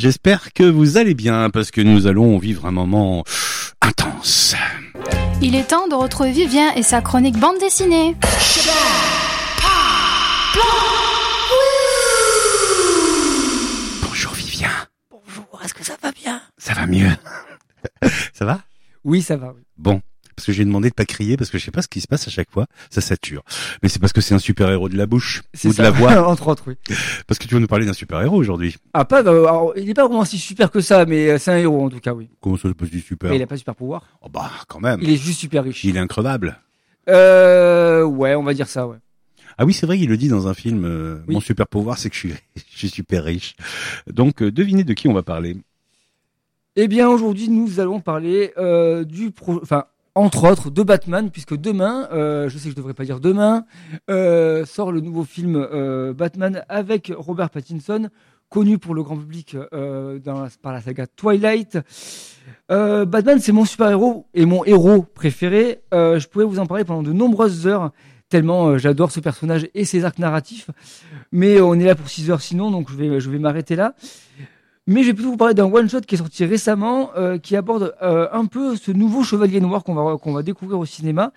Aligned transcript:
J'espère 0.00 0.54
que 0.54 0.62
vous 0.62 0.96
allez 0.96 1.12
bien 1.12 1.50
parce 1.50 1.70
que 1.70 1.82
nous 1.82 2.06
allons 2.06 2.38
vivre 2.38 2.64
un 2.64 2.70
moment 2.70 3.22
intense. 3.82 4.54
Il 5.42 5.54
est 5.54 5.64
temps 5.68 5.88
de 5.88 5.94
retrouver 5.94 6.32
Vivien 6.32 6.72
et 6.74 6.82
sa 6.82 7.02
chronique 7.02 7.36
bande 7.36 7.58
dessinée. 7.60 8.16
Bonjour 14.02 14.32
Vivien. 14.32 14.70
Bonjour, 15.10 15.60
est-ce 15.62 15.74
que 15.74 15.84
ça 15.84 15.98
va 16.02 16.12
bien? 16.12 16.40
Ça 16.56 16.72
va 16.72 16.86
mieux? 16.86 17.10
Ça 18.32 18.46
va? 18.46 18.62
Oui, 19.04 19.20
ça 19.20 19.36
va. 19.36 19.52
Oui. 19.54 19.62
Bon. 19.76 20.00
Parce 20.36 20.46
que 20.46 20.52
j'ai 20.52 20.64
demandé 20.64 20.88
de 20.90 20.94
pas 20.94 21.04
crier 21.04 21.36
parce 21.36 21.50
que 21.50 21.58
je 21.58 21.64
sais 21.64 21.70
pas 21.70 21.82
ce 21.82 21.88
qui 21.88 22.00
se 22.00 22.06
passe 22.08 22.26
à 22.26 22.30
chaque 22.30 22.50
fois. 22.50 22.66
Ça 22.90 23.00
sature. 23.00 23.42
Mais 23.82 23.88
c'est 23.88 23.98
parce 23.98 24.12
que 24.12 24.20
c'est 24.20 24.34
un 24.34 24.38
super 24.38 24.70
héros 24.70 24.88
de 24.88 24.96
la 24.96 25.06
bouche 25.06 25.42
ou 25.64 25.72
de 25.72 25.82
la 25.82 25.90
voix. 25.90 26.26
Entre 26.28 26.48
autres, 26.48 26.64
oui. 26.68 26.74
Parce 27.26 27.38
que 27.38 27.46
tu 27.46 27.54
vas 27.54 27.60
nous 27.60 27.66
parler 27.66 27.86
d'un 27.86 27.92
super 27.92 28.20
héros 28.22 28.36
aujourd'hui. 28.36 28.76
Ah, 28.94 29.04
pas, 29.04 29.22
euh, 29.22 29.44
alors, 29.44 29.72
il 29.76 29.88
est 29.88 29.94
pas 29.94 30.06
vraiment 30.06 30.24
si 30.24 30.38
super 30.38 30.70
que 30.70 30.80
ça, 30.80 31.04
mais 31.06 31.28
euh, 31.30 31.38
c'est 31.38 31.52
un 31.52 31.58
héros 31.58 31.84
en 31.84 31.90
tout 31.90 32.00
cas, 32.00 32.12
oui. 32.14 32.28
Comment 32.40 32.56
ça 32.56 32.68
se 32.68 32.74
passe 32.74 32.90
du 32.90 33.00
super 33.00 33.30
Mais 33.30 33.36
il 33.36 33.42
a 33.42 33.46
pas 33.46 33.56
super 33.56 33.74
pouvoir. 33.74 34.04
Oh 34.22 34.28
bah 34.28 34.50
quand 34.68 34.80
même. 34.80 35.00
Il 35.02 35.10
est 35.10 35.16
juste 35.16 35.40
super 35.40 35.64
riche. 35.64 35.84
Il 35.84 35.96
est 35.96 36.00
increvable. 36.00 36.58
Euh, 37.08 38.04
ouais, 38.04 38.34
on 38.34 38.42
va 38.42 38.54
dire 38.54 38.68
ça, 38.68 38.86
ouais. 38.86 38.96
Ah 39.58 39.64
oui, 39.64 39.74
c'est 39.74 39.84
vrai, 39.86 39.98
il 39.98 40.08
le 40.08 40.16
dit 40.16 40.28
dans 40.28 40.46
un 40.48 40.54
film. 40.54 40.84
euh, 40.84 41.18
Oui. 41.28 41.34
Mon 41.34 41.40
super 41.40 41.66
pouvoir, 41.66 41.98
c'est 41.98 42.08
que 42.08 42.14
je 42.14 42.20
suis, 42.20 42.34
je 42.72 42.78
suis 42.78 42.88
super 42.88 43.24
riche. 43.24 43.56
Donc, 44.06 44.42
euh, 44.42 44.50
devinez 44.50 44.84
de 44.84 44.92
qui 44.94 45.08
on 45.08 45.12
va 45.12 45.22
parler. 45.22 45.56
Eh 46.76 46.88
bien, 46.88 47.08
aujourd'hui, 47.08 47.48
nous 47.48 47.80
allons 47.80 48.00
parler 48.00 48.52
euh, 48.56 49.04
du 49.04 49.32
pro... 49.32 49.60
enfin, 49.62 49.84
entre 50.14 50.50
autres, 50.50 50.70
de 50.70 50.82
Batman, 50.82 51.30
puisque 51.30 51.56
demain, 51.56 52.08
euh, 52.12 52.48
je 52.48 52.58
sais 52.58 52.64
que 52.64 52.70
je 52.70 52.76
devrais 52.76 52.94
pas 52.94 53.04
dire 53.04 53.20
demain, 53.20 53.64
euh, 54.10 54.64
sort 54.66 54.92
le 54.92 55.00
nouveau 55.00 55.24
film 55.24 55.56
euh, 55.56 56.12
Batman 56.12 56.64
avec 56.68 57.12
Robert 57.16 57.50
Pattinson, 57.50 58.08
connu 58.48 58.78
pour 58.78 58.94
le 58.94 59.02
grand 59.02 59.16
public 59.16 59.56
dans 59.72 60.48
par 60.60 60.72
la 60.72 60.80
saga 60.80 61.06
Twilight. 61.06 61.78
Batman, 62.68 63.38
c'est 63.38 63.52
mon 63.52 63.64
super-héros 63.64 64.26
et 64.34 64.44
mon 64.44 64.64
héros 64.64 65.02
préféré. 65.02 65.82
Je 65.92 66.26
pourrais 66.26 66.44
vous 66.44 66.58
en 66.58 66.66
parler 66.66 66.84
pendant 66.84 67.04
de 67.04 67.12
nombreuses 67.12 67.68
heures, 67.68 67.92
tellement 68.28 68.76
j'adore 68.76 69.12
ce 69.12 69.20
personnage 69.20 69.68
et 69.74 69.84
ses 69.84 70.04
arcs 70.04 70.18
narratifs. 70.18 70.68
Mais 71.30 71.60
on 71.60 71.74
est 71.74 71.84
là 71.84 71.94
pour 71.94 72.08
6 72.08 72.32
heures 72.32 72.42
sinon, 72.42 72.72
donc 72.72 72.90
je 72.90 73.30
vais 73.30 73.38
m'arrêter 73.38 73.76
là. 73.76 73.94
Mais 74.86 75.02
je 75.02 75.08
vais 75.08 75.14
plutôt 75.14 75.30
vous 75.30 75.36
parler 75.36 75.54
d'un 75.54 75.70
one-shot 75.70 76.00
qui 76.00 76.14
est 76.14 76.18
sorti 76.18 76.44
récemment, 76.44 77.10
euh, 77.16 77.38
qui 77.38 77.54
aborde 77.54 77.94
euh, 78.02 78.28
un 78.32 78.46
peu 78.46 78.76
ce 78.76 78.90
nouveau 78.90 79.22
chevalier 79.22 79.60
noir 79.60 79.84
qu'on 79.84 79.94
va, 79.94 80.16
qu'on 80.16 80.32
va 80.32 80.42
découvrir 80.42 80.78
au 80.78 80.86
cinéma. 80.86 81.32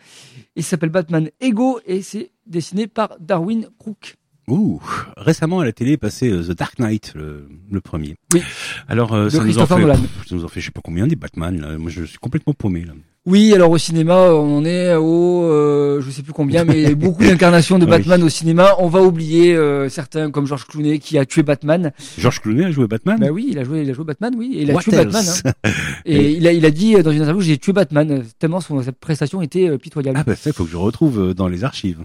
Il 0.56 0.64
s'appelle 0.64 0.90
Batman 0.90 1.30
Ego 1.40 1.80
et 1.86 2.02
c'est 2.02 2.32
dessiné 2.48 2.88
par 2.88 3.18
Darwin 3.20 3.70
Crook. 3.78 4.16
Ouh, 4.48 4.82
récemment 5.16 5.62
à 5.62 5.66
la 5.66 5.72
télé 5.72 5.94
est 5.94 5.98
passé 5.98 6.30
euh, 6.30 6.44
The 6.44 6.58
Dark 6.58 6.78
Knight, 6.80 7.14
le, 7.16 7.48
le 7.72 7.82
premier. 7.82 8.16
Oui. 8.34 8.42
Alors, 8.90 9.14
euh, 9.14 9.30
ça 9.30 9.44
nous 9.44 9.58
en 9.58 9.66
fait, 9.66 9.76
pff, 9.76 10.28
ça 10.28 10.36
nous 10.36 10.44
en 10.44 10.48
fait, 10.50 10.60
je 10.60 10.66
sais 10.66 10.72
pas 10.72 10.82
combien 10.84 11.08
des 11.08 11.16
Batman. 11.16 11.62
Là. 11.62 11.78
Moi, 11.78 11.90
je 11.90 12.04
suis 12.04 12.18
complètement 12.18 12.54
paumé. 12.54 12.84
Là. 12.84 12.92
Oui, 13.26 13.54
alors 13.54 13.72
au 13.72 13.78
cinéma, 13.78 14.34
on 14.34 14.58
en 14.58 14.66
est 14.66 14.96
au, 14.96 15.44
euh, 15.46 16.02
je 16.02 16.12
sais 16.12 16.24
plus 16.24 16.34
combien, 16.34 16.66
mais 16.66 16.94
beaucoup 16.96 17.24
d'incarnations 17.24 17.80
de 17.80 17.86
Oui. 17.86 17.92
Batman 17.92 18.22
au 18.22 18.28
cinéma. 18.28 18.72
On 18.80 18.90
va 18.90 19.02
oublier 19.02 19.56
euh, 19.56 19.88
certains 19.88 20.30
comme 20.30 20.46
George 20.46 20.66
Clooney 20.66 21.00
qui 21.00 21.18
a 21.18 21.26
tué 21.26 21.42
Batman. 21.42 21.94
George 22.18 22.42
Clooney 22.42 22.66
a 22.66 22.72
joué 22.72 22.86
Batman? 22.88 23.18
Bah 23.22 23.30
oui, 23.32 23.48
il 23.50 23.58
a 23.60 23.64
joué, 23.64 23.84
il 23.84 23.90
a 23.90 23.94
joué 23.94 24.04
Batman, 24.04 24.34
oui, 24.38 24.56
et 24.58 24.64
il 24.64 24.72
a 24.72 24.74
What 24.74 24.82
tué 24.82 24.92
Batman. 24.92 25.24
hein. 25.46 25.52
Et 26.06 26.32
il 26.32 26.46
a, 26.46 26.52
il 26.52 26.66
a 26.66 26.72
dit 26.72 26.96
euh, 26.98 27.02
dans 27.04 27.12
une 27.12 27.22
interview, 27.22 27.42
j'ai 27.42 27.58
tué 27.58 27.72
Batman, 27.72 28.26
tellement 28.40 28.60
son, 28.60 28.84
sa 28.84 28.92
prestation 28.92 29.42
était 29.42 29.78
pitoyable. 29.78 30.18
Ah 30.20 30.24
bah 30.26 30.36
ça, 30.36 30.50
il 30.50 30.54
faut 30.54 30.66
que 30.66 30.72
je 30.72 30.76
retrouve 30.76 31.34
dans 31.34 31.48
les 31.48 31.64
archives. 31.64 32.04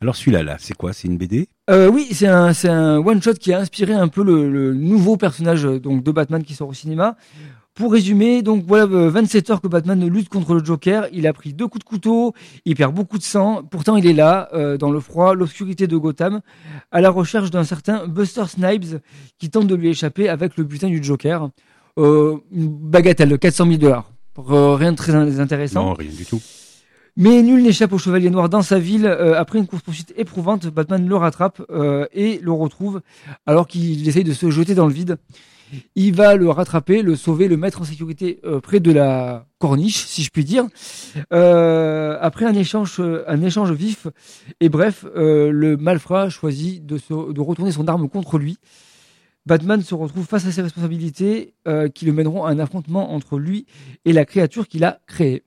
Alors 0.00 0.16
celui-là, 0.16 0.42
là, 0.42 0.56
c'est 0.58 0.74
quoi? 0.74 0.92
C'est 0.92 1.08
une 1.08 1.18
BD 1.18 1.48
Euh, 1.70 1.88
oui, 1.90 2.08
c'est 2.12 2.28
un, 2.28 2.52
c'est 2.52 2.68
un 2.68 2.98
one 2.98 3.22
shot 3.22 3.34
qui 3.34 3.52
a 3.52 3.58
inspiré 3.58 3.92
un 3.94 4.08
peu 4.08 4.22
le, 4.22 4.50
le 4.50 4.74
nouveau 4.74 5.16
personnage 5.16 5.64
euh, 5.66 5.78
donc 5.80 6.02
de 6.04 6.10
Batman 6.12 6.42
qui 6.42 6.54
sort 6.54 6.68
au 6.68 6.74
cinéma. 6.74 7.16
Pour 7.74 7.92
résumer, 7.92 8.42
donc 8.42 8.64
voilà 8.66 8.84
euh, 8.92 9.08
27 9.08 9.50
heures 9.50 9.60
que 9.60 9.68
Batman 9.68 10.04
lutte 10.08 10.28
contre 10.28 10.54
le 10.54 10.64
Joker. 10.64 11.06
Il 11.12 11.28
a 11.28 11.32
pris 11.32 11.52
deux 11.54 11.68
coups 11.68 11.84
de 11.84 11.88
couteau, 11.88 12.34
il 12.64 12.74
perd 12.74 12.92
beaucoup 12.92 13.18
de 13.18 13.22
sang. 13.22 13.62
Pourtant, 13.70 13.96
il 13.96 14.04
est 14.06 14.12
là, 14.12 14.48
euh, 14.52 14.76
dans 14.76 14.90
le 14.90 14.98
froid, 14.98 15.34
l'obscurité 15.34 15.86
de 15.86 15.96
Gotham, 15.96 16.40
à 16.90 17.00
la 17.00 17.10
recherche 17.10 17.50
d'un 17.52 17.62
certain 17.62 18.06
Buster 18.08 18.46
Snipes 18.48 18.96
qui 19.38 19.48
tente 19.50 19.68
de 19.68 19.76
lui 19.76 19.88
échapper 19.90 20.28
avec 20.28 20.56
le 20.56 20.64
butin 20.64 20.88
du 20.88 21.02
Joker. 21.04 21.50
Euh, 21.98 22.36
une 22.52 22.68
bagatelle 22.68 23.28
de 23.28 23.36
400 23.36 23.66
000 23.66 23.76
dollars. 23.78 24.10
Euh, 24.50 24.74
rien 24.74 24.90
de 24.92 24.96
très 24.96 25.14
in- 25.14 25.38
intéressant. 25.38 25.84
Non, 25.84 25.94
rien 25.94 26.10
du 26.16 26.24
tout. 26.24 26.40
Mais 27.20 27.42
nul 27.42 27.64
n'échappe 27.64 27.92
au 27.92 27.98
Chevalier 27.98 28.30
Noir 28.30 28.48
dans 28.48 28.62
sa 28.62 28.78
ville. 28.78 29.04
Euh, 29.04 29.36
après 29.36 29.58
une 29.58 29.66
course-poursuite 29.66 30.14
éprouvante, 30.16 30.68
Batman 30.68 31.04
le 31.04 31.16
rattrape 31.16 31.60
euh, 31.68 32.06
et 32.12 32.38
le 32.38 32.52
retrouve 32.52 33.00
alors 33.44 33.66
qu'il 33.66 34.08
essaye 34.08 34.22
de 34.22 34.32
se 34.32 34.50
jeter 34.50 34.76
dans 34.76 34.86
le 34.86 34.92
vide. 34.92 35.16
Il 35.96 36.14
va 36.14 36.36
le 36.36 36.48
rattraper, 36.48 37.02
le 37.02 37.16
sauver, 37.16 37.48
le 37.48 37.56
mettre 37.56 37.80
en 37.80 37.84
sécurité 37.84 38.38
euh, 38.44 38.60
près 38.60 38.78
de 38.78 38.92
la 38.92 39.46
corniche, 39.58 40.06
si 40.06 40.22
je 40.22 40.30
puis 40.30 40.44
dire. 40.44 40.68
Après 41.32 42.44
un 42.44 42.54
échange, 42.54 43.00
vif 43.72 44.06
et 44.60 44.68
bref, 44.68 45.04
le 45.16 45.74
malfrat 45.74 46.30
choisit 46.30 46.86
de, 46.86 46.98
de 47.32 47.40
retourner 47.40 47.72
son 47.72 47.88
arme 47.88 48.08
contre 48.08 48.38
lui. 48.38 48.58
Batman 49.44 49.82
se 49.82 49.96
retrouve 49.96 50.24
face 50.24 50.46
à 50.46 50.52
ses 50.52 50.62
responsabilités 50.62 51.54
qui 51.96 52.06
le 52.06 52.12
mèneront 52.12 52.44
à 52.44 52.52
un 52.52 52.60
affrontement 52.60 53.12
entre 53.12 53.40
lui 53.40 53.66
et 54.04 54.12
la 54.12 54.24
créature 54.24 54.68
qu'il 54.68 54.84
a 54.84 55.00
créée. 55.08 55.42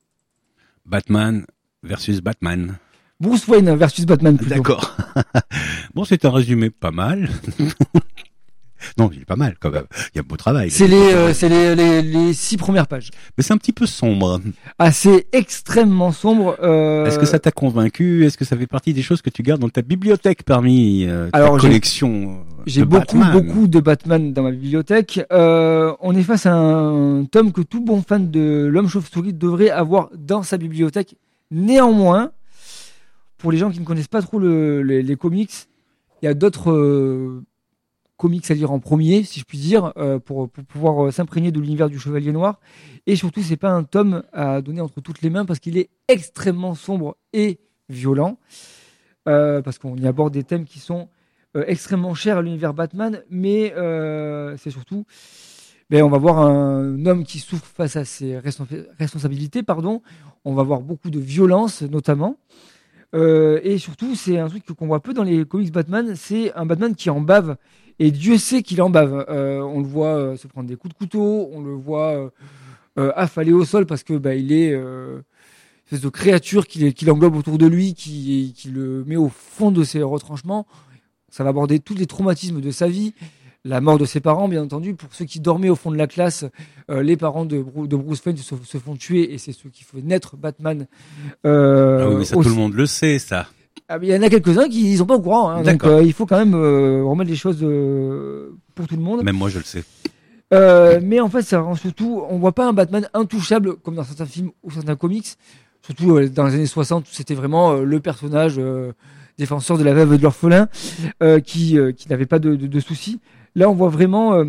Batman 0.84 1.46
versus 1.82 2.20
Batman. 2.20 2.76
Bruce 3.20 3.46
Wayne 3.46 3.74
versus 3.76 4.04
Batman 4.04 4.36
plutôt. 4.36 4.54
D'accord. 4.56 4.96
bon, 5.94 6.04
c'est 6.04 6.24
un 6.24 6.30
résumé 6.30 6.70
pas 6.70 6.90
mal. 6.90 7.28
non, 8.98 9.10
il 9.12 9.20
est 9.22 9.24
pas 9.24 9.36
mal 9.36 9.54
quand 9.60 9.70
même. 9.70 9.84
Il 10.12 10.16
y 10.16 10.18
a 10.18 10.22
un 10.22 10.26
beau 10.26 10.36
travail. 10.36 10.70
C'est 10.70 10.88
les, 10.88 10.96
euh, 11.12 11.32
c'est 11.32 11.48
les, 11.48 11.76
les, 11.76 12.02
les 12.02 12.32
six 12.32 12.56
premières 12.56 12.88
pages. 12.88 13.10
Mais 13.38 13.44
c'est 13.44 13.52
un 13.52 13.58
petit 13.58 13.72
peu 13.72 13.86
sombre. 13.86 14.40
Ah, 14.80 14.90
c'est 14.90 15.26
extrêmement 15.32 16.10
sombre. 16.10 16.56
euh, 16.64 17.04
Est-ce 17.06 17.18
que 17.20 17.26
ça 17.26 17.38
t'a 17.38 17.52
convaincu? 17.52 18.26
Est-ce 18.26 18.36
que 18.36 18.44
ça 18.44 18.56
fait 18.56 18.66
partie 18.66 18.92
des 18.92 19.02
choses 19.02 19.22
que 19.22 19.30
tu 19.30 19.44
gardes 19.44 19.60
dans 19.60 19.68
ta 19.68 19.82
bibliothèque 19.82 20.42
parmi 20.42 21.04
euh, 21.06 21.30
ta 21.30 21.38
Alors, 21.38 21.58
collection 21.58 22.40
euh, 22.40 22.62
J'ai 22.66 22.84
beaucoup, 22.84 23.18
Batman? 23.20 23.32
beaucoup 23.32 23.68
de 23.68 23.78
Batman 23.78 24.32
dans 24.32 24.42
ma 24.42 24.50
bibliothèque. 24.50 25.20
On 25.30 26.14
est 26.16 26.22
face 26.24 26.46
à 26.46 26.54
un 26.54 27.24
tome 27.26 27.52
que 27.52 27.60
tout 27.60 27.84
bon 27.84 28.02
fan 28.02 28.32
de 28.32 28.66
l'homme 28.66 28.88
chauve-souris 28.88 29.32
devrait 29.32 29.70
avoir 29.70 30.08
dans 30.16 30.42
sa 30.42 30.56
bibliothèque. 30.58 31.14
Néanmoins, 31.52 32.32
pour 33.36 33.52
les 33.52 33.58
gens 33.58 33.70
qui 33.70 33.78
ne 33.78 33.84
connaissent 33.84 34.08
pas 34.08 34.22
trop 34.22 34.38
le- 34.38 34.80
les, 34.80 35.16
comics, 35.16 35.52
il 36.22 36.24
y 36.24 36.28
a 36.28 36.32
d'autres 36.32 36.70
euh, 36.72 37.44
comics 38.16 38.50
à 38.50 38.54
lire 38.54 38.72
en 38.72 38.78
premier, 38.78 39.22
si 39.22 39.38
je 39.40 39.44
puis 39.44 39.58
dire, 39.58 39.92
euh, 39.98 40.18
pour, 40.18 40.48
pouvoir 40.48 41.04
euh, 41.04 41.10
s'imprégner 41.10 41.52
de 41.52 41.60
l'univers 41.60 41.90
du 41.90 41.98
Chevalier 41.98 42.32
Noir. 42.32 42.58
Et 43.06 43.16
surtout, 43.16 43.42
c'est 43.42 43.58
pas 43.58 43.70
un 43.70 43.84
tome 43.84 44.22
à 44.32 44.62
donner 44.62 44.80
entre 44.80 45.02
toutes 45.02 45.20
les 45.20 45.28
mains 45.28 45.44
parce 45.44 45.58
qu'il 45.58 45.76
est 45.76 45.90
extrêmement 46.08 46.74
sombre 46.74 47.18
et 47.34 47.60
violent. 47.90 48.38
Parce 49.24 49.78
qu'on 49.78 49.96
y 49.96 50.06
aborde 50.06 50.32
des 50.32 50.42
thèmes 50.42 50.64
qui 50.64 50.80
sont 50.80 51.08
extrêmement 51.54 52.14
chers 52.14 52.38
à 52.38 52.42
l'univers 52.42 52.74
Batman, 52.74 53.22
mais 53.30 53.72
c'est 54.56 54.70
surtout, 54.70 55.04
ben, 55.92 56.04
on 56.04 56.08
va 56.08 56.16
voir 56.16 56.38
un 56.38 57.04
homme 57.04 57.22
qui 57.22 57.38
souffre 57.38 57.66
face 57.66 57.96
à 57.96 58.06
ses 58.06 58.38
respons- 58.38 58.66
responsabilités, 58.98 59.62
pardon. 59.62 60.00
On 60.42 60.54
va 60.54 60.62
voir 60.62 60.80
beaucoup 60.80 61.10
de 61.10 61.20
violence, 61.20 61.82
notamment. 61.82 62.38
Euh, 63.14 63.60
et 63.62 63.76
surtout, 63.76 64.14
c'est 64.14 64.38
un 64.38 64.48
truc 64.48 64.64
qu'on 64.64 64.86
voit 64.86 65.00
peu 65.00 65.12
dans 65.12 65.22
les 65.22 65.44
comics 65.44 65.70
Batman, 65.70 66.14
c'est 66.16 66.50
un 66.54 66.64
Batman 66.64 66.94
qui 66.94 67.10
en 67.10 67.20
bave. 67.20 67.58
Et 67.98 68.10
Dieu 68.10 68.38
sait 68.38 68.62
qu'il 68.62 68.80
en 68.80 68.88
bave. 68.88 69.26
Euh, 69.28 69.60
on 69.60 69.80
le 69.80 69.86
voit 69.86 70.16
euh, 70.16 70.36
se 70.38 70.46
prendre 70.46 70.66
des 70.66 70.76
coups 70.76 70.94
de 70.94 70.98
couteau, 70.98 71.50
on 71.52 71.60
le 71.60 71.74
voit 71.74 72.32
affaler 72.96 73.52
au 73.52 73.66
sol 73.66 73.84
parce 73.84 74.02
que 74.02 74.14
bah, 74.14 74.34
il 74.34 74.50
est 74.50 74.72
une 74.72 75.22
espèce 75.84 76.00
de 76.00 76.08
créature 76.08 76.66
qui, 76.66 77.04
l'englobe 77.04 77.36
autour 77.36 77.58
de 77.58 77.66
lui, 77.66 77.92
qui 77.92 78.54
le 78.72 79.04
met 79.04 79.16
au 79.16 79.28
fond 79.28 79.70
de 79.70 79.84
ses 79.84 80.02
retranchements. 80.02 80.66
Ça 81.28 81.44
va 81.44 81.50
aborder 81.50 81.80
tous 81.80 81.94
les 81.94 82.06
traumatismes 82.06 82.62
de 82.62 82.70
sa 82.70 82.88
vie, 82.88 83.12
la 83.64 83.80
mort 83.80 83.98
de 83.98 84.04
ses 84.04 84.20
parents, 84.20 84.48
bien 84.48 84.62
entendu. 84.62 84.94
Pour 84.94 85.08
ceux 85.12 85.24
qui 85.24 85.38
dormaient 85.40 85.68
au 85.68 85.76
fond 85.76 85.90
de 85.92 85.96
la 85.96 86.06
classe, 86.08 86.44
euh, 86.90 87.02
les 87.02 87.16
parents 87.16 87.44
de, 87.44 87.62
Bru- 87.62 87.86
de 87.86 87.94
Bruce 87.96 88.20
Wayne 88.26 88.36
se, 88.36 88.54
se 88.64 88.78
font 88.78 88.96
tuer 88.96 89.32
et 89.32 89.38
c'est 89.38 89.52
ceux 89.52 89.68
qui 89.70 89.84
font 89.84 89.98
naître 90.02 90.36
Batman. 90.36 90.86
Euh, 91.46 92.00
Ah 92.02 92.08
oui, 92.08 92.14
mais 92.18 92.24
ça 92.24 92.34
tout 92.36 92.42
le 92.42 92.50
monde 92.54 92.74
le 92.74 92.86
sait, 92.86 93.18
ça. 93.20 93.46
ah, 93.88 93.98
mais 93.98 94.08
il 94.08 94.14
y 94.14 94.16
en 94.18 94.22
a 94.22 94.28
quelques-uns 94.28 94.68
qui 94.68 94.92
ne 94.92 94.96
sont 94.96 95.06
pas 95.06 95.14
au 95.14 95.20
courant. 95.20 95.50
hein. 95.50 95.62
donc 95.62 95.84
euh, 95.84 96.02
il 96.02 96.12
faut 96.12 96.26
quand 96.26 96.38
même 96.38 96.54
remettre 96.54 97.30
les 97.30 97.36
choses 97.36 97.58
pour 98.74 98.86
tout 98.88 98.96
le 98.96 99.02
monde. 99.02 99.22
Même 99.22 99.36
moi, 99.36 99.48
je 99.48 99.58
le 99.58 99.64
sais. 99.64 99.84
Mais 101.00 101.20
en 101.20 101.28
fait, 101.28 101.42
ça 101.42 101.60
rend 101.60 101.76
surtout, 101.76 102.22
on 102.28 102.38
voit 102.38 102.52
pas 102.52 102.66
un 102.66 102.72
Batman 102.72 103.08
intouchable 103.14 103.76
comme 103.76 103.94
dans 103.94 104.04
certains 104.04 104.26
films 104.26 104.50
ou 104.62 104.70
certains 104.70 104.96
comics. 104.96 105.36
Surtout 105.84 106.20
dans 106.28 106.46
les 106.46 106.54
années 106.54 106.66
60, 106.66 107.04
où 107.04 107.08
c'était 107.12 107.34
vraiment 107.34 107.74
le 107.74 108.00
personnage 108.00 108.60
défenseur 109.38 109.78
de 109.78 109.82
la 109.84 109.94
veuve 109.94 110.12
et 110.14 110.18
de 110.18 110.22
l'orphelin 110.22 110.68
qui, 111.44 111.78
qui 111.96 112.08
n'avait 112.08 112.26
pas 112.26 112.38
de, 112.38 112.54
de, 112.56 112.66
de 112.66 112.80
soucis. 112.80 113.20
Là, 113.54 113.68
on 113.68 113.74
voit 113.74 113.88
vraiment 113.90 114.34
euh, 114.34 114.44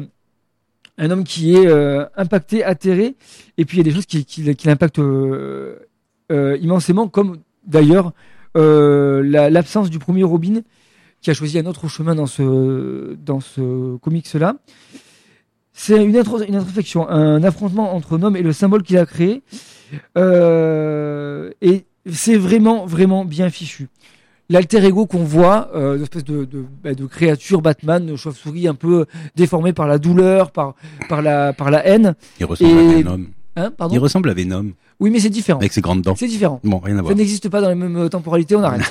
un 0.97 1.11
homme 1.11 1.23
qui 1.23 1.55
est 1.55 1.67
euh, 1.67 2.05
impacté, 2.15 2.63
atterré, 2.63 3.15
et 3.57 3.65
puis 3.65 3.77
il 3.77 3.79
y 3.79 3.81
a 3.81 3.83
des 3.83 3.91
choses 3.95 4.05
qui, 4.05 4.25
l'impactent 4.65 4.99
euh, 4.99 5.77
immensément, 6.61 7.07
comme 7.07 7.37
d'ailleurs 7.65 8.13
la- 8.55 9.49
l'absence 9.49 9.89
du 9.89 9.99
premier 9.99 10.23
Robin 10.23 10.61
qui 11.21 11.31
a 11.31 11.33
choisi 11.33 11.57
un 11.57 11.65
autre 11.65 11.87
chemin 11.87 12.15
dans 12.15 12.27
ce, 12.27 13.13
dans 13.15 13.39
ce 13.39 13.97
comics-là. 13.97 14.55
C'est 15.73 16.03
une, 16.03 16.15
intro- 16.15 16.43
une 16.43 16.55
introspection, 16.55 17.09
un 17.09 17.43
affrontement 17.43 17.95
entre 17.95 18.17
un 18.17 18.23
homme 18.23 18.35
et 18.35 18.41
le 18.43 18.53
symbole 18.53 18.83
qu'il 18.83 18.97
a 18.97 19.05
créé. 19.05 19.41
Et 20.15 21.85
c'est 22.11 22.37
vraiment, 22.37 22.85
vraiment 22.85 23.25
bien 23.25 23.49
fichu. 23.49 23.87
L'alter 24.49 24.83
ego 24.83 25.05
qu'on 25.05 25.23
voit, 25.23 25.69
euh, 25.73 25.95
une 25.95 26.03
espèce 26.03 26.23
de, 26.25 26.43
de, 26.45 26.65
bah, 26.83 26.93
de 26.93 27.05
créature 27.05 27.61
Batman, 27.61 28.15
chauve-souris 28.17 28.67
un 28.67 28.75
peu 28.75 29.05
déformée 29.35 29.71
par 29.73 29.87
la 29.87 29.97
douleur, 29.97 30.51
par, 30.51 30.75
par, 31.07 31.21
la, 31.21 31.53
par 31.53 31.71
la 31.71 31.85
haine. 31.87 32.13
Il 32.39 32.45
ressemble 32.45 32.71
Et- 32.71 32.89
à 32.89 32.97
Venom. 32.97 33.25
Hein, 33.55 33.71
Il 33.91 33.99
ressemble 33.99 34.29
à 34.29 34.33
Venom 34.33 34.71
Oui, 34.99 35.11
mais 35.11 35.19
c'est 35.19 35.29
différent. 35.29 35.59
avec 35.59 35.73
ses 35.73 35.81
grandes 35.81 36.01
dents. 36.01 36.15
C'est 36.17 36.27
différent. 36.27 36.59
Bon, 36.63 36.79
rien 36.79 36.95
à 36.95 36.97
Ça 36.97 37.03
voir. 37.03 37.15
n'existe 37.15 37.49
pas 37.49 37.61
dans 37.61 37.69
les 37.69 37.75
mêmes 37.75 38.09
temporalités, 38.09 38.55
on 38.55 38.63
arrête. 38.63 38.81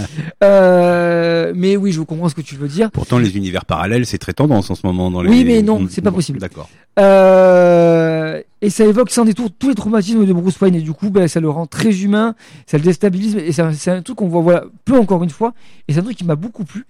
euh, 0.44 1.52
mais 1.54 1.76
oui, 1.76 1.92
je 1.92 2.00
comprends 2.00 2.28
ce 2.28 2.34
que 2.34 2.40
tu 2.40 2.56
veux 2.56 2.68
dire. 2.68 2.90
Pourtant, 2.90 3.18
les 3.18 3.36
univers 3.36 3.64
parallèles, 3.64 4.06
c'est 4.06 4.18
très 4.18 4.32
tendance 4.32 4.70
en 4.70 4.74
ce 4.74 4.86
moment 4.86 5.10
dans 5.10 5.22
les. 5.22 5.28
Oui, 5.28 5.44
mais 5.44 5.62
non, 5.62 5.86
c'est 5.90 6.00
pas 6.00 6.10
Bon, 6.10 6.16
possible. 6.16 6.38
D'accord. 6.38 6.68
Euh, 6.98 8.40
et 8.62 8.70
ça 8.70 8.84
évoque 8.84 9.10
sans 9.10 9.24
détour 9.24 9.50
tous 9.58 9.68
les 9.68 9.74
traumatismes 9.74 10.24
de 10.24 10.32
Bruce 10.32 10.58
Wayne 10.60 10.74
et 10.76 10.80
du 10.80 10.92
coup, 10.92 11.10
ben, 11.10 11.28
ça 11.28 11.40
le 11.40 11.50
rend 11.50 11.66
très 11.66 12.00
humain, 12.02 12.34
ça 12.66 12.78
le 12.78 12.84
déstabilise 12.84 13.36
et 13.36 13.52
ça- 13.52 13.72
c'est 13.72 13.90
un 13.90 14.02
truc 14.02 14.16
qu'on 14.16 14.28
voit 14.28 14.40
voilà, 14.40 14.64
peu 14.84 14.98
encore 14.98 15.22
une 15.24 15.30
fois 15.30 15.52
et 15.88 15.92
c'est 15.92 16.00
un 16.00 16.02
truc 16.02 16.16
qui 16.16 16.24
m'a 16.24 16.36
beaucoup 16.36 16.64
plu. 16.64 16.86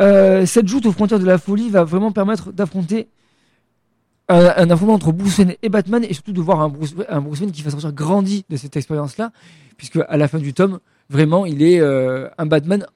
Euh, 0.00 0.44
cette 0.46 0.66
joute 0.66 0.86
aux 0.86 0.92
frontières 0.92 1.20
de 1.20 1.24
la 1.24 1.38
folie 1.38 1.70
va 1.70 1.84
vraiment 1.84 2.10
permettre 2.10 2.52
d'affronter 2.52 3.08
un, 4.32 4.54
un 4.56 4.70
affrontement 4.70 4.94
entre 4.94 5.12
Bruce 5.12 5.38
Wayne 5.38 5.54
et 5.62 5.68
Batman 5.68 6.04
et 6.08 6.12
surtout 6.14 6.32
de 6.32 6.40
voir 6.40 6.60
un 6.60 6.68
Bruce, 6.68 6.94
un 7.08 7.20
Bruce 7.20 7.40
Wayne 7.40 7.52
qui 7.52 7.62
va 7.62 7.70
sortir 7.70 7.92
grandi 7.92 8.44
de 8.48 8.56
cette 8.56 8.76
expérience-là 8.76 9.32
puisque 9.76 9.98
à 10.08 10.16
la 10.16 10.28
fin 10.28 10.38
du 10.38 10.52
tome, 10.54 10.78
vraiment, 11.10 11.44
il 11.46 11.62
est 11.62 11.80
euh, 11.80 12.28
un 12.38 12.46
Batman 12.46 12.86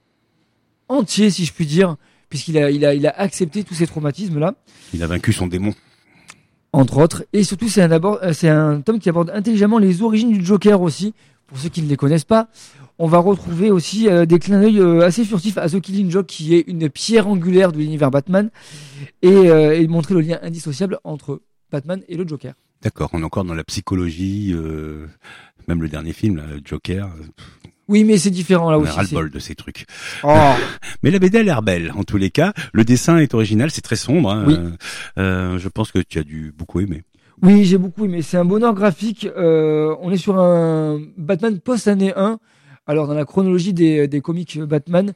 entier 0.88 1.30
si 1.30 1.44
je 1.44 1.52
puis 1.52 1.66
dire 1.66 1.96
puisqu'il 2.28 2.58
a, 2.58 2.70
il 2.70 2.84
a, 2.84 2.94
il 2.94 3.06
a 3.06 3.10
accepté 3.18 3.62
tous 3.64 3.74
ces 3.74 3.86
traumatismes-là 3.86 4.54
Il 4.94 5.02
a 5.02 5.06
vaincu 5.06 5.32
son 5.32 5.46
démon. 5.46 5.72
entre 6.72 6.98
autres. 6.98 7.24
Et 7.32 7.44
surtout, 7.44 7.68
c'est 7.68 7.82
un, 7.82 7.90
abord- 7.92 8.18
euh, 8.22 8.32
c'est 8.32 8.48
un 8.48 8.80
tome 8.80 8.98
qui 8.98 9.08
aborde 9.08 9.30
intelligemment 9.30 9.78
les 9.78 10.02
origines 10.02 10.32
du 10.32 10.44
Joker 10.44 10.80
aussi, 10.82 11.14
pour 11.46 11.58
ceux 11.58 11.68
qui 11.68 11.82
ne 11.82 11.88
les 11.88 11.96
connaissent 11.96 12.24
pas. 12.24 12.48
On 12.98 13.06
va 13.08 13.18
retrouver 13.18 13.70
aussi 13.70 14.08
euh, 14.08 14.24
des 14.24 14.38
clins 14.38 14.60
d'œil 14.60 14.80
euh, 14.80 15.02
assez 15.04 15.24
furtifs 15.24 15.58
à 15.58 15.68
The 15.68 15.80
Killing 15.80 16.10
Joke, 16.10 16.26
qui 16.26 16.54
est 16.54 16.64
une 16.66 16.88
pierre 16.88 17.28
angulaire 17.28 17.72
de 17.72 17.78
l'univers 17.78 18.10
Batman, 18.10 18.50
et, 19.22 19.28
euh, 19.50 19.78
et 19.78 19.86
montrer 19.86 20.14
le 20.14 20.20
lien 20.20 20.38
indissociable 20.42 20.98
entre 21.04 21.42
Batman 21.70 22.00
et 22.08 22.16
le 22.16 22.26
Joker. 22.26 22.54
D'accord. 22.82 23.10
On 23.12 23.20
est 23.20 23.24
encore 23.24 23.44
dans 23.44 23.54
la 23.54 23.64
psychologie. 23.64 24.54
Même 25.68 25.82
le 25.82 25.88
dernier 25.88 26.12
film, 26.12 26.36
là, 26.36 26.44
Joker. 26.64 27.10
Oui, 27.88 28.04
mais 28.04 28.18
c'est 28.18 28.30
différent 28.30 28.70
là 28.70 28.78
On 28.78 28.80
a 28.80 28.82
aussi. 28.84 28.92
c'est- 28.92 28.96
ras-le-bol 28.98 29.30
de 29.30 29.38
ces 29.38 29.54
trucs. 29.54 29.86
Oh. 30.24 30.52
Mais 31.02 31.10
la 31.10 31.18
BD 31.18 31.38
a 31.38 31.42
l'air 31.42 31.62
belle, 31.62 31.92
en 31.96 32.02
tous 32.04 32.16
les 32.16 32.30
cas. 32.30 32.52
Le 32.72 32.84
dessin 32.84 33.18
est 33.18 33.32
original, 33.34 33.70
c'est 33.70 33.80
très 33.80 33.96
sombre. 33.96 34.30
hein. 34.30 34.44
Oui. 34.46 34.56
Je 35.16 35.68
pense 35.68 35.92
que 35.92 35.98
tu 36.00 36.18
as 36.18 36.22
dû 36.24 36.52
beaucoup 36.56 36.80
aimer. 36.80 37.02
Oui, 37.42 37.64
j'ai 37.64 37.78
beaucoup 37.78 38.04
aimé. 38.06 38.22
C'est 38.22 38.38
un 38.38 38.44
bonheur 38.44 38.74
graphique. 38.74 39.28
On 39.36 40.10
est 40.10 40.16
sur 40.16 40.38
un 40.38 41.00
Batman 41.16 41.58
post-année 41.60 42.12
1. 42.16 42.38
Alors, 42.86 43.06
dans 43.06 43.14
la 43.14 43.24
chronologie 43.24 43.72
des, 43.72 44.08
des 44.08 44.20
comics 44.20 44.58
Batman, 44.60 45.12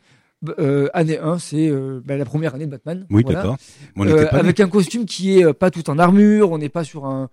euh, 0.58 0.88
année 0.94 1.19
1, 1.19 1.38
c'est 1.38 1.69
euh, 1.69 2.00
bah, 2.05 2.17
la 2.17 2.25
première 2.25 2.55
année 2.55 2.67
de 2.67 2.70
Batman. 2.70 3.06
Oui, 3.11 3.22
Voilà. 3.22 3.43
d'accord. 3.43 3.56
Euh, 3.99 4.26
avec 4.32 4.61
un 4.61 4.69
costume 4.69 5.05
qui 5.05 5.38
est 5.38 5.52
pas 5.52 5.70
tout 5.70 5.90
en 5.90 5.99
armure, 5.99 6.50
on 6.50 6.58
n'est 6.58 6.69
pas 6.69 6.84
sur 6.84 7.06
un 7.06 7.28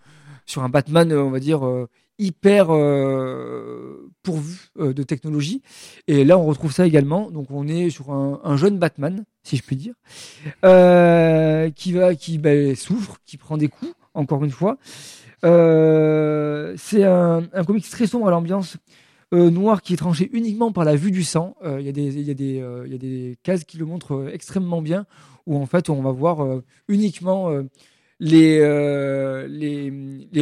sur 0.46 0.64
un 0.64 0.70
Batman, 0.70 1.12
on 1.12 1.30
va 1.30 1.40
dire 1.42 1.62
hyper 2.20 2.68
pourvu 4.24 4.70
de 4.78 5.04
technologie. 5.04 5.62
Et 6.08 6.24
là, 6.24 6.38
on 6.38 6.46
retrouve 6.46 6.72
ça 6.72 6.88
également. 6.88 7.30
Donc, 7.32 7.48
on 7.52 7.68
est 7.68 7.90
sur 7.90 8.12
un, 8.12 8.40
un 8.46 8.56
jeune 8.56 8.78
Batman, 8.78 9.26
si 9.44 9.58
je 9.58 9.64
puis 9.64 9.76
dire, 9.76 9.94
qui 11.76 11.92
va, 11.92 12.16
qui 12.16 12.38
bah, 12.38 12.76
souffre, 12.76 13.18
qui 13.26 13.36
prend 13.36 13.58
des 13.58 13.68
coups. 13.68 13.94
Encore 14.14 14.46
une 14.46 14.52
fois, 14.52 14.78
c'est 15.44 17.04
un, 17.04 17.44
un 17.54 17.64
comics 17.66 17.90
très 17.90 18.08
sombre 18.08 18.30
à 18.30 18.32
l'ambiance. 18.32 18.78
Euh, 19.34 19.50
noir 19.50 19.82
qui 19.82 19.92
est 19.94 19.98
tranché 19.98 20.30
uniquement 20.32 20.72
par 20.72 20.86
la 20.86 20.96
vue 20.96 21.12
du 21.12 21.22
sang. 21.24 21.58
Euh, 21.62 21.80
euh, 21.80 21.82
il 21.82 22.22
y 22.22 22.30
a 22.30 22.98
des 22.98 23.38
cases 23.44 23.66
qui 23.66 23.78
le 23.78 23.86
montrent 23.86 24.30
extrêmement 24.32 24.82
bien 24.82 25.06
où 25.46 25.58
en 25.58 25.66
fait 25.66 25.90
on 25.90 26.02
va 26.02 26.12
voir 26.12 26.62
uniquement 26.88 27.52
les, 28.22 28.60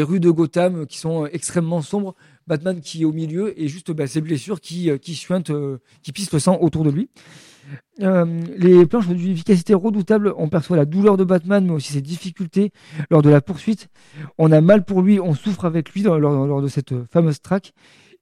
rues 0.03 0.19
de 0.19 0.29
Gotham 0.29 0.85
qui 0.85 0.99
sont 0.99 1.25
extrêmement 1.25 1.81
sombres, 1.81 2.13
Batman 2.45 2.79
qui 2.79 3.01
est 3.01 3.05
au 3.05 3.11
milieu 3.11 3.59
et 3.59 3.67
juste 3.67 3.91
bah, 3.91 4.05
ses 4.05 4.21
blessures 4.21 4.61
qui, 4.61 4.91
pissent 4.99 6.31
le 6.31 6.39
sang 6.39 6.59
autour 6.61 6.83
de 6.83 6.91
lui. 6.91 7.09
Les 7.97 8.85
planches 8.85 9.07
ont 9.09 9.13
d'une 9.13 9.31
efficacité 9.31 9.73
redoutable. 9.73 10.31
On 10.38 10.47
perçoit 10.47 10.77
la 10.77 10.85
douleur 10.85 11.17
de 11.17 11.23
Batman, 11.23 11.65
mais 11.65 11.73
aussi 11.73 11.93
ses 11.93 12.01
difficultés 12.01 12.71
lors 13.09 13.23
de 13.23 13.31
la 13.31 13.41
poursuite. 13.41 13.89
On 14.38 14.51
a 14.51 14.61
mal 14.61 14.85
pour 14.85 15.01
lui, 15.01 15.19
on 15.19 15.33
souffre 15.33 15.65
avec 15.65 15.91
lui 15.91 16.03
lors, 16.03 16.61
de 16.61 16.67
cette 16.67 16.93
fameuse 17.11 17.41
traque. 17.41 17.73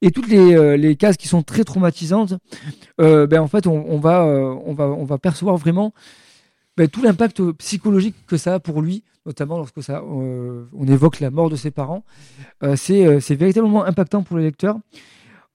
Et 0.04 0.10
toutes 0.10 0.28
les, 0.28 0.54
euh, 0.54 0.76
les 0.76 0.96
cases 0.96 1.16
qui 1.16 1.28
sont 1.28 1.42
très 1.42 1.64
traumatisantes, 1.64 2.34
euh, 3.00 3.26
ben 3.26 3.40
en 3.40 3.48
fait, 3.48 3.66
on, 3.66 3.98
va, 3.98 4.26
euh, 4.26 4.54
on 4.66 4.74
va, 4.74 4.84
on 4.84 5.04
va 5.06 5.16
percevoir 5.16 5.56
vraiment 5.56 5.94
ben, 6.76 6.88
tout 6.88 7.00
l'impact 7.00 7.42
psychologique 7.52 8.14
que 8.26 8.36
ça 8.36 8.52
a 8.52 8.60
pour 8.60 8.82
lui, 8.82 9.02
notamment 9.24 9.56
lorsque 9.56 9.82
ça, 9.82 10.04
on 10.04 10.86
évoque 10.86 11.20
la 11.20 11.30
mort 11.30 11.48
de 11.48 11.56
ses 11.56 11.70
parents. 11.70 12.04
C'est, 12.76 13.34
véritablement 13.34 13.86
impactant 13.86 14.22
pour 14.22 14.36
les 14.36 14.44
lecteurs. 14.44 14.76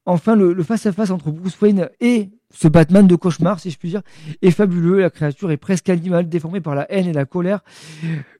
Enfin, 0.07 0.35
le, 0.35 0.63
face-à-face 0.63 1.11
entre 1.11 1.29
Bruce 1.29 1.61
Wayne 1.61 1.89
et 2.01 2.31
ce 2.51 2.67
Batman 2.67 3.05
de 3.05 3.15
cauchemar, 3.15 3.59
si 3.59 3.69
je 3.69 3.77
puis 3.77 3.89
dire, 3.89 4.01
est 4.41 4.49
fabuleux. 4.49 5.01
La 5.01 5.11
créature 5.11 5.51
est 5.51 5.57
presque 5.57 5.89
animale, 5.89 6.27
déformée 6.27 6.61
par 6.61 6.73
la 6.73 6.91
haine 6.91 7.05
et 7.05 7.13
la 7.13 7.25
colère. 7.25 7.59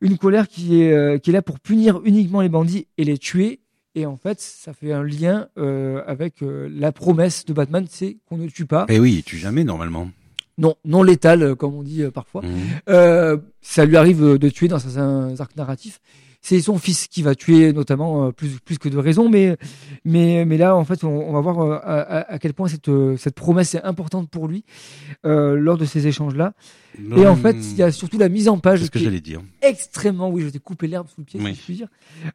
Une 0.02 0.18
colère 0.18 0.48
qui 0.48 0.82
est, 0.82 1.22
qui 1.22 1.30
est 1.30 1.34
là 1.34 1.44
pour 1.44 1.60
punir 1.60 2.02
uniquement 2.04 2.42
les 2.42 2.50
bandits 2.50 2.88
et 2.98 3.04
les 3.04 3.20
tuer. 3.20 3.60
Et 4.00 4.06
en 4.06 4.16
fait, 4.16 4.40
ça 4.40 4.72
fait 4.72 4.94
un 4.94 5.04
lien 5.04 5.50
euh, 5.58 6.02
avec 6.08 6.42
euh, 6.42 6.70
la 6.72 6.94
promesse 6.94 7.46
de 7.46 7.52
Batman, 7.52 7.86
c'est 7.90 8.16
qu'on 8.30 8.38
ne 8.38 8.48
tue 8.48 8.66
pas. 8.66 8.86
Eh 8.88 8.98
oui, 8.98 9.16
il 9.18 9.24
tue 9.24 9.38
jamais 9.38 9.66
normalement. 9.66 10.10
Non, 10.58 10.76
non 10.86 11.04
létal, 11.04 11.44
euh, 11.44 11.56
comme 11.56 11.76
on 11.76 11.84
dit 11.84 12.04
parfois. 12.14 12.42
Mhm. 12.44 13.42
Ça 13.60 13.84
lui 13.84 13.98
arrive 13.98 14.38
de 14.38 14.50
tuer 14.50 14.70
dans 14.70 14.80
certains 14.80 15.38
arcs 15.42 15.58
narratifs. 15.58 16.00
C'est 16.42 16.62
son 16.62 16.78
fils 16.78 17.08
qui 17.08 17.22
va 17.22 17.36
tuer, 17.36 17.74
notamment 17.74 18.28
euh, 18.28 18.32
plus 18.32 18.60
plus 18.62 18.78
que 18.78 18.88
de 18.88 18.98
raison, 18.98 19.28
mais 19.28 19.58
mais 20.06 20.46
mais 20.46 20.58
là 20.58 20.76
en 20.76 20.86
fait 20.86 21.04
on, 21.04 21.10
on 21.10 21.34
va 21.34 21.42
voir 21.42 21.60
euh, 21.60 21.78
à, 21.84 22.40
quel 22.40 22.54
point 22.54 22.70
cette 22.70 22.88
euh, 22.88 23.18
cette 23.18 23.36
promesse 23.36 23.76
est 23.76 23.84
importante 23.84 24.30
pour 24.30 24.48
lui 24.48 24.64
euh, 25.26 25.56
lors 25.56 25.78
de 25.78 25.84
ces 25.84 26.08
échanges 26.08 26.36
là. 26.36 26.54
Et 27.18 27.28
en 27.28 27.36
fait 27.36 27.56
il 27.56 27.76
y 27.78 27.84
a 27.84 27.92
surtout 27.92 28.18
la 28.18 28.30
mise 28.30 28.48
en 28.48 28.58
page 28.58 28.84
ce 28.84 28.90
que 28.90 29.00
j'allais 29.00 29.20
dire. 29.22 29.42
extrêmement, 29.62 30.30
oui 30.30 30.42
je 30.44 30.50
t'ai 30.50 30.60
coupé 30.60 30.88
l'herbe 30.88 31.08
sous 31.08 31.20
le 31.22 31.26
pied 31.26 31.40
Oui. 31.44 31.54
si 31.54 31.60
je 31.60 31.66
puis 31.66 31.76
dire, 31.76 31.88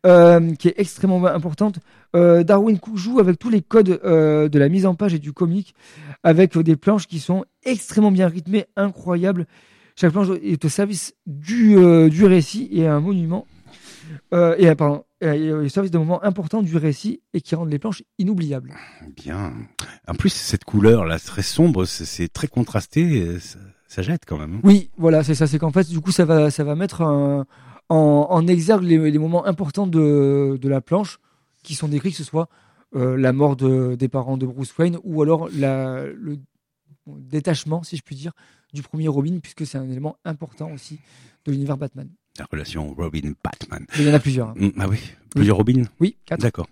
euh, 0.05 0.55
qui 0.55 0.69
est 0.69 0.75
extrêmement 0.77 1.25
importante. 1.27 1.79
Euh, 2.15 2.45
Darwin 2.45 2.79
Cook 2.79 2.97
joue 2.97 3.21
avec 3.21 3.39
tous 3.39 3.51
les 3.51 3.63
codes 3.63 4.01
euh, 4.05 4.49
de 4.51 4.59
la 4.59 4.69
mise 4.69 4.85
en 4.87 4.95
page 4.95 5.15
et 5.15 5.19
du 5.19 5.33
comique, 5.33 5.75
avec 6.23 6.57
euh, 6.57 6.63
des 6.63 6.77
planches 6.77 7.07
qui 7.07 7.19
sont 7.21 7.45
extrêmement 7.65 8.13
bien 8.13 8.29
rythmées, 8.29 8.67
incroyables. 8.77 9.47
Chaque 9.97 10.13
planche 10.13 10.29
est 10.43 10.65
au 10.65 10.69
service 10.69 11.15
du, 11.27 11.77
du 12.11 12.25
récit 12.25 12.69
et 12.73 12.87
un 12.87 13.01
monument, 13.01 13.47
euh, 14.33 14.55
et, 14.59 14.69
euh, 14.69 14.75
pardon, 14.75 15.05
et 15.21 15.53
au 15.53 15.69
service 15.69 15.91
d'un 15.91 15.99
moment 16.01 16.23
important 16.25 16.63
du 16.63 16.77
récit 16.77 17.21
et 17.33 17.41
qui 17.41 17.55
rendent 17.55 17.71
les 17.71 17.79
planches 17.79 18.03
inoubliables. 18.19 18.75
Bien. 19.17 19.53
En 20.07 20.15
plus, 20.15 20.31
cette 20.33 20.65
couleur 20.65 21.05
là, 21.05 21.19
très 21.19 21.43
sombre, 21.43 21.85
c'est- 21.85 22.29
très 22.33 22.47
contrasté. 22.49 23.23
euh, 23.23 23.39
Ça, 23.39 23.59
ça 23.89 24.03
jette 24.03 24.25
quand 24.27 24.39
même. 24.39 24.55
hein. 24.57 24.61
Oui, 24.65 24.91
voilà, 24.97 25.23
c'est 25.23 25.35
ça. 25.35 25.47
C'est 25.47 25.59
qu'en 25.59 25.71
fait, 25.73 25.89
du 25.89 26.01
coup, 26.01 26.11
ça 26.13 26.25
va, 26.25 26.51
ça 26.51 26.65
va 26.65 26.75
mettre 26.75 27.03
un- 27.03 27.47
en, 27.89 28.27
en 28.31 28.47
exergue 28.49 28.85
les, 28.85 29.11
les 29.11 29.19
moments 29.19 29.47
importants 29.47 29.87
de, 29.87 30.59
de 30.61 30.69
la 30.69 30.81
planche 30.81 31.19
qui 31.63 31.75
sont 31.75 31.89
décrits, 31.89 32.11
que 32.11 32.17
ce 32.17 32.25
soit 32.25 32.49
euh, 32.97 33.17
la 33.17 33.33
mort 33.33 33.57
de- 33.57 33.95
des 33.95 34.09
parents 34.09 34.37
de 34.37 34.47
Bruce 34.47 34.77
Wayne 34.79 34.99
ou 35.05 35.23
alors 35.23 35.49
la, 35.57 36.05
le 36.07 36.39
détachement, 37.07 37.83
si 37.83 37.97
je 37.97 38.03
puis 38.03 38.17
dire, 38.17 38.33
du 38.73 38.83
premier 38.83 39.09
Robin, 39.09 39.39
puisque 39.41 39.67
c'est 39.67 39.79
un 39.79 39.89
élément 39.89 40.17
important 40.25 40.71
aussi 40.73 40.99
de 41.45 41.53
l'univers 41.53 41.77
Batman. 41.77 42.09
La 42.39 42.47
relation 42.51 42.93
Robin-Batman. 42.99 43.87
Il 43.97 44.07
y 44.07 44.11
en 44.11 44.15
a 44.15 44.19
plusieurs. 44.19 44.49
hein. 44.49 44.55
Mm, 44.57 44.69
Ah 44.81 44.87
oui, 44.89 44.99
plusieurs 45.35 45.57
Robin. 45.57 45.85
Oui, 46.01 46.17
quatre, 46.27 46.41
D'accord. 46.41 46.67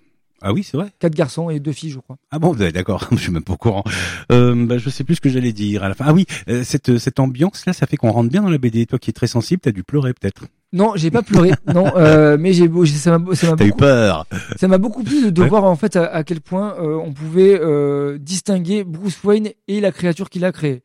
Ah 0.44 0.52
oui, 0.52 0.64
c'est 0.64 0.76
vrai. 0.76 0.88
quatre 0.98 1.14
garçons 1.14 1.50
et 1.50 1.60
deux 1.60 1.70
filles, 1.70 1.90
je 1.92 2.00
crois. 2.00 2.16
Ah 2.32 2.40
bon, 2.40 2.52
d'accord. 2.52 3.06
Je 3.12 3.16
suis 3.18 3.30
même 3.30 3.44
pas 3.44 3.52
au 3.52 3.56
courant. 3.56 3.84
Euh, 4.32 4.66
bah, 4.66 4.76
je 4.78 4.90
sais 4.90 5.04
plus 5.04 5.14
ce 5.14 5.20
que 5.20 5.28
j'allais 5.28 5.52
dire 5.52 5.84
à 5.84 5.88
la 5.88 5.94
fin. 5.94 6.04
Ah 6.08 6.12
oui, 6.12 6.26
euh, 6.48 6.64
cette 6.64 6.98
cette 6.98 7.20
ambiance 7.20 7.64
là, 7.64 7.72
ça 7.72 7.86
fait 7.86 7.96
qu'on 7.96 8.10
rentre 8.10 8.28
bien 8.28 8.42
dans 8.42 8.50
la 8.50 8.58
BD. 8.58 8.86
Toi 8.86 8.98
qui 8.98 9.10
es 9.10 9.12
très 9.12 9.28
sensible, 9.28 9.60
t'as 9.60 9.70
dû 9.70 9.84
pleurer 9.84 10.12
peut-être. 10.14 10.46
Non, 10.72 10.94
j'ai 10.96 11.12
pas 11.12 11.22
pleuré, 11.22 11.52
non, 11.72 11.92
euh, 11.96 12.36
mais 12.40 12.52
j'ai, 12.54 12.68
ça 12.86 13.16
m'a, 13.18 13.34
ça 13.36 13.50
m'a 13.50 13.56
T'as 13.56 13.64
eu 13.66 13.68
beaucoup, 13.68 13.78
peur. 13.78 14.26
Ça 14.58 14.66
m'a 14.66 14.78
beaucoup 14.78 15.04
plu 15.04 15.30
de, 15.30 15.42
Ouais. 15.42 15.48
voir 15.48 15.62
en 15.62 15.76
fait 15.76 15.94
à, 15.94 16.06
à 16.06 16.24
quel 16.24 16.40
point 16.40 16.74
euh, 16.80 16.96
on 16.96 17.12
pouvait 17.12 17.56
euh, 17.60 18.18
distinguer 18.18 18.82
Bruce 18.82 19.22
Wayne 19.22 19.50
et 19.68 19.80
la 19.80 19.92
créature 19.92 20.28
qu'il 20.28 20.44
a 20.44 20.50
créée. 20.50 20.82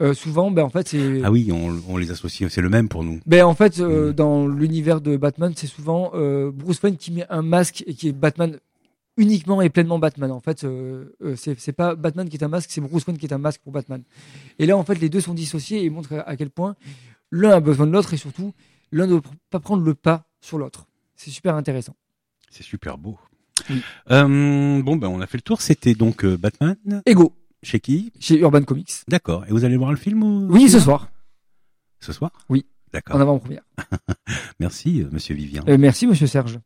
Euh, 0.00 0.14
souvent, 0.14 0.50
ben 0.50 0.62
en 0.62 0.68
fait, 0.70 0.88
c'est 0.88 1.22
Ah 1.24 1.30
oui, 1.32 1.50
on, 1.52 1.76
on 1.88 1.96
les 1.96 2.10
associe. 2.10 2.48
C'est 2.52 2.60
le 2.60 2.68
même 2.68 2.88
pour 2.88 3.02
nous. 3.04 3.20
ben 3.26 3.44
en 3.44 3.54
fait 3.54 3.80
euh, 3.80 4.10
Mm. 4.10 4.12
dans 4.14 4.46
l'univers 4.46 5.00
de 5.00 5.16
Batman, 5.16 5.52
c'est 5.56 5.66
souvent 5.66 6.12
euh, 6.14 6.50
Bruce 6.52 6.80
Wayne 6.82 6.96
qui 6.96 7.10
met 7.12 7.26
un 7.30 7.42
masque 7.42 7.82
et 7.86 7.94
qui 7.94 8.08
est 8.08 8.12
Batman 8.12 8.58
uniquement 9.16 9.60
et 9.60 9.68
pleinement 9.70 9.98
Batman. 9.98 10.30
En 10.30 10.38
fait, 10.40 10.64
c'est 11.36 11.72
pas 11.72 11.96
Batman 11.96 12.28
qui 12.28 12.36
est 12.36 12.44
un 12.44 12.48
masque, 12.48 12.70
c'est 12.72 12.80
Bruce 12.80 13.04
Wayne 13.06 13.18
qui 13.18 13.26
est 13.26 13.32
un 13.32 13.38
masque 13.38 13.60
pour 13.64 13.72
Batman. 13.72 14.02
Et 14.60 14.66
là, 14.66 14.76
en 14.76 14.84
fait, 14.84 14.94
les 15.00 15.08
deux 15.08 15.20
sont 15.20 15.34
dissociés 15.34 15.84
et 15.84 15.90
montrent 15.90 16.12
à, 16.14 16.20
à 16.20 16.36
quel 16.36 16.50
point 16.50 16.76
l'un 17.32 17.50
a 17.50 17.60
besoin 17.60 17.86
de 17.88 17.92
l'autre 17.92 18.14
et 18.14 18.16
surtout 18.16 18.52
l'un 18.92 19.06
ne 19.06 19.10
doit 19.18 19.22
pas 19.50 19.58
prendre 19.58 19.82
le 19.82 19.94
pas 19.94 20.24
sur 20.40 20.56
l'autre. 20.58 20.86
C'est 21.16 21.30
super 21.30 21.56
intéressant. 21.56 21.96
C'est 22.50 22.62
super 22.62 22.96
beau. 22.96 23.18
Oui. 23.68 23.82
Euh, 24.12 24.80
bon, 24.82 24.94
ben 24.96 25.08
on 25.08 25.20
a 25.20 25.26
fait 25.26 25.38
le 25.38 25.42
tour. 25.42 25.60
C'était 25.60 25.94
donc 25.94 26.24
Batman. 26.24 26.76
Ego, 27.04 27.32
Chez 27.62 27.80
qui? 27.80 28.12
Chez 28.20 28.38
Urban 28.38 28.62
Comics. 28.62 28.90
D'accord. 29.08 29.44
Et 29.46 29.50
vous 29.50 29.64
allez 29.64 29.76
voir 29.76 29.90
le 29.90 29.96
film 29.96 30.22
Oui, 30.50 30.68
ce 30.68 30.78
soir, 30.80 31.10
Ce 32.00 32.12
soir? 32.12 32.30
Oui. 32.48 32.66
D'accord. 32.92 33.16
en 33.16 33.20
avant-première. 33.20 33.62
Merci, 34.60 35.02
euh, 35.02 35.08
Monsieur 35.12 35.34
Vivien. 35.34 35.62
Euh, 35.68 35.76
merci, 35.78 36.06
monsieur 36.06 36.26
Serge. 36.26 36.58